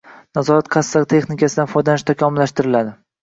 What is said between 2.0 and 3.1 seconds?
takomillashtiriladi